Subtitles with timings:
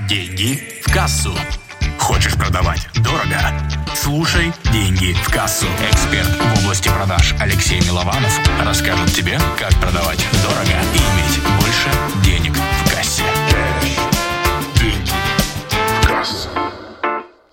[0.00, 1.30] Деньги в кассу.
[2.00, 3.38] Хочешь продавать дорого?
[3.94, 5.66] Слушай «Деньги в кассу».
[5.88, 11.90] Эксперт в области продаж Алексей Милованов расскажет тебе, как продавать дорого и иметь больше
[12.24, 13.22] денег в кассе.
[14.80, 15.10] Деньги
[16.02, 16.48] в кассу.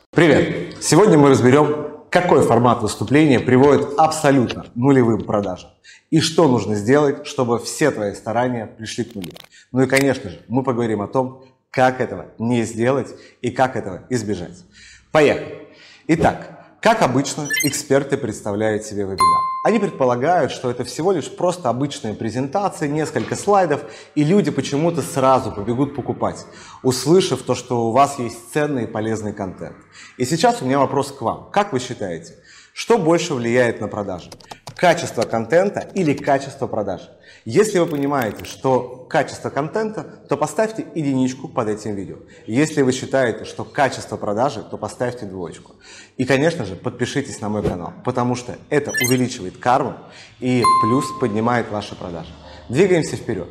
[0.09, 0.83] Привет!
[0.83, 5.69] Сегодня мы разберем, какой формат выступления приводит абсолютно нулевым продажам
[6.09, 9.31] и что нужно сделать, чтобы все твои старания пришли к нулю.
[9.71, 14.03] Ну и, конечно же, мы поговорим о том, как этого не сделать и как этого
[14.09, 14.63] избежать.
[15.11, 15.69] Поехали!
[16.07, 19.41] Итак, как обычно, эксперты представляют себе вебинар.
[19.63, 23.83] Они предполагают, что это всего лишь просто обычная презентация, несколько слайдов,
[24.15, 26.45] и люди почему-то сразу побегут покупать,
[26.81, 29.75] услышав то, что у вас есть ценный и полезный контент.
[30.17, 31.49] И сейчас у меня вопрос к вам.
[31.51, 32.33] Как вы считаете,
[32.73, 34.31] что больше влияет на продажи?
[34.81, 37.01] Качество контента или качество продаж?
[37.45, 42.15] Если вы понимаете, что качество контента, то поставьте единичку под этим видео.
[42.47, 45.73] Если вы считаете, что качество продажи, то поставьте двоечку.
[46.17, 49.93] И, конечно же, подпишитесь на мой канал, потому что это увеличивает карму
[50.39, 52.33] и плюс поднимает ваши продажи.
[52.67, 53.49] Двигаемся вперед.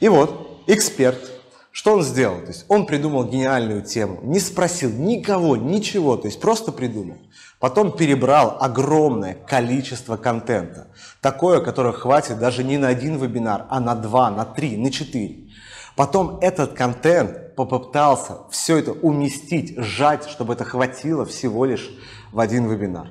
[0.00, 1.35] И вот, эксперт
[1.76, 2.40] что он сделал?
[2.40, 7.18] То есть он придумал гениальную тему, не спросил никого, ничего, то есть просто придумал.
[7.60, 10.86] Потом перебрал огромное количество контента,
[11.20, 15.50] такое, которое хватит даже не на один вебинар, а на два, на три, на четыре.
[15.96, 21.90] Потом этот контент попытался все это уместить, сжать, чтобы это хватило всего лишь
[22.32, 23.08] в один вебинар.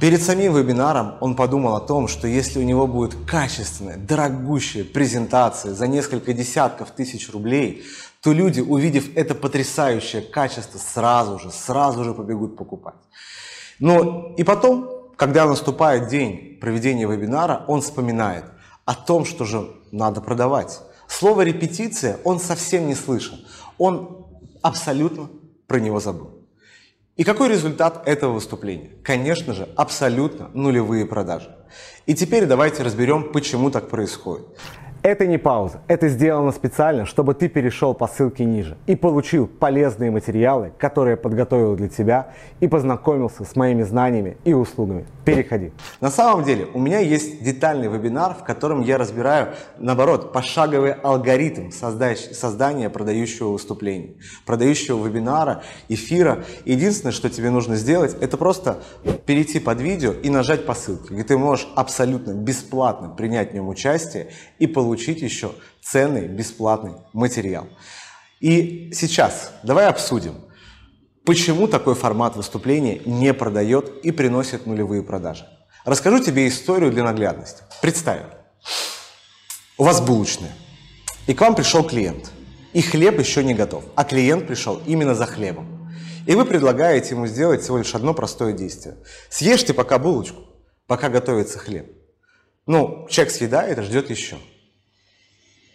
[0.00, 5.74] Перед самим вебинаром он подумал о том, что если у него будет качественная, дорогущая презентация
[5.74, 7.84] за несколько десятков тысяч рублей,
[8.20, 12.96] то люди, увидев это потрясающее качество, сразу же, сразу же побегут покупать.
[13.78, 18.44] Но и потом, когда наступает день проведения вебинара, он вспоминает
[18.84, 20.80] о том, что же надо продавать.
[21.08, 23.36] Слово «репетиция» он совсем не слышал.
[23.78, 24.26] Он
[24.62, 25.28] абсолютно
[25.66, 26.41] про него забыл.
[27.16, 28.90] И какой результат этого выступления?
[29.02, 31.54] Конечно же, абсолютно нулевые продажи.
[32.06, 34.46] И теперь давайте разберем, почему так происходит.
[35.04, 40.12] Это не пауза, это сделано специально, чтобы ты перешел по ссылке ниже и получил полезные
[40.12, 42.28] материалы, которые я подготовил для тебя
[42.60, 45.06] и познакомился с моими знаниями и услугами.
[45.24, 45.72] Переходи.
[46.00, 51.72] На самом деле у меня есть детальный вебинар, в котором я разбираю, наоборот, пошаговый алгоритм
[51.72, 54.14] создания продающего выступления,
[54.46, 56.44] продающего вебинара, эфира.
[56.64, 58.78] Единственное, что тебе нужно сделать, это просто
[59.26, 63.68] перейти под видео и нажать по ссылке, где ты можешь абсолютно бесплатно принять в нем
[63.68, 64.28] участие
[64.60, 67.66] и получить получить еще ценный бесплатный материал.
[68.40, 70.34] И сейчас давай обсудим,
[71.24, 75.46] почему такой формат выступления не продает и приносит нулевые продажи.
[75.86, 77.62] Расскажу тебе историю для наглядности.
[77.80, 78.20] Представь,
[79.78, 80.52] у вас булочная,
[81.26, 82.30] и к вам пришел клиент,
[82.74, 85.90] и хлеб еще не готов, а клиент пришел именно за хлебом.
[86.26, 88.98] И вы предлагаете ему сделать всего лишь одно простое действие.
[89.30, 90.42] Съешьте пока булочку,
[90.86, 91.86] пока готовится хлеб.
[92.66, 94.36] Ну, человек съедает и ждет еще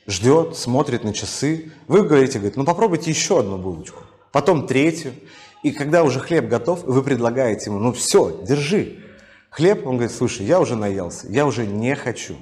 [0.07, 1.71] ждет, смотрит на часы.
[1.87, 5.13] Вы говорите, говорит, ну попробуйте еще одну булочку, потом третью.
[5.63, 9.03] И когда уже хлеб готов, вы предлагаете ему, ну все, держи.
[9.49, 12.35] Хлеб, он говорит, слушай, я уже наелся, я уже не хочу.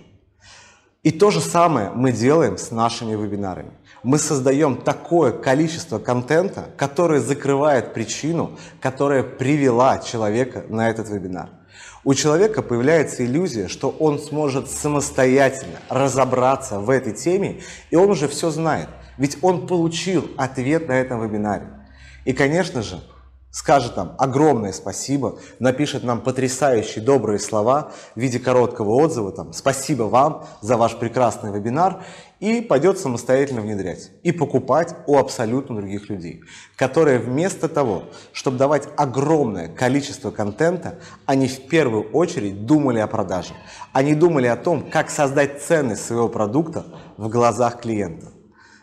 [1.02, 3.72] И то же самое мы делаем с нашими вебинарами.
[4.02, 11.50] Мы создаем такое количество контента, которое закрывает причину, которая привела человека на этот вебинар.
[12.08, 18.28] У человека появляется иллюзия, что он сможет самостоятельно разобраться в этой теме, и он уже
[18.28, 18.90] все знает.
[19.18, 21.68] Ведь он получил ответ на этом вебинаре.
[22.24, 23.02] И, конечно же,
[23.56, 30.04] скажет нам огромное спасибо, напишет нам потрясающие добрые слова в виде короткого отзыва, там, спасибо
[30.04, 32.04] вам за ваш прекрасный вебинар,
[32.42, 36.42] и пойдет самостоятельно внедрять и покупать у абсолютно других людей,
[36.76, 43.54] которые вместо того, чтобы давать огромное количество контента, они в первую очередь думали о продаже.
[43.94, 46.86] Они думали о том, как создать ценность своего продукта
[47.16, 48.35] в глазах клиента.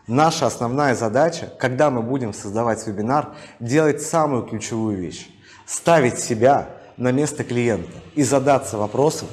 [0.07, 5.29] Наша основная задача, когда мы будем создавать вебинар, делать самую ключевую вещь.
[5.65, 9.29] Ставить себя на место клиента и задаться вопросом,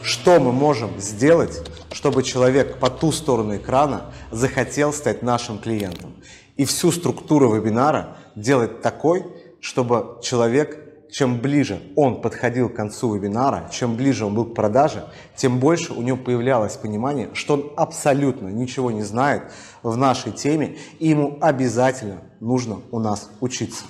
[0.00, 6.14] что мы можем сделать, чтобы человек по ту сторону экрана захотел стать нашим клиентом.
[6.56, 9.26] И всю структуру вебинара делать такой,
[9.60, 15.04] чтобы человек чем ближе он подходил к концу вебинара, чем ближе он был к продаже,
[15.36, 19.44] тем больше у него появлялось понимание, что он абсолютно ничего не знает
[19.82, 23.84] в нашей теме, и ему обязательно нужно у нас учиться.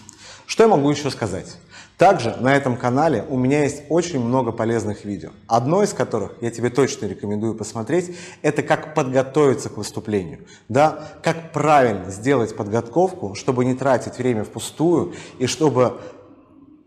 [0.46, 1.56] Что я могу еще сказать?
[1.96, 5.30] Также на этом канале у меня есть очень много полезных видео.
[5.46, 10.40] Одно из которых я тебе точно рекомендую посмотреть, это как подготовиться к выступлению.
[10.68, 16.00] Да, как правильно сделать подготовку, чтобы не тратить время впустую и чтобы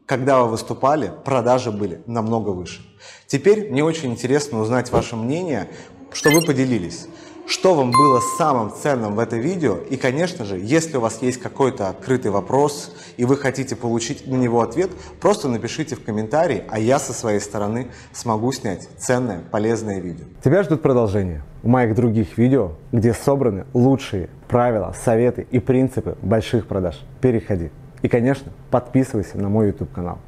[0.05, 2.81] когда вы выступали, продажи были намного выше.
[3.27, 5.67] Теперь мне очень интересно узнать ваше мнение,
[6.11, 7.07] что вы поделились.
[7.47, 9.77] Что вам было самым ценным в это видео?
[9.77, 14.33] И, конечно же, если у вас есть какой-то открытый вопрос, и вы хотите получить на
[14.33, 14.89] него ответ,
[15.21, 20.25] просто напишите в комментарии, а я со своей стороны смогу снять ценное, полезное видео.
[20.43, 26.65] Тебя ждут продолжение в моих других видео, где собраны лучшие правила, советы и принципы больших
[26.65, 26.99] продаж.
[27.21, 27.69] Переходи.
[28.01, 30.19] И, конечно, подписывайся на мой YouTube канал.